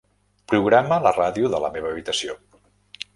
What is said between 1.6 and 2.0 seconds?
la meva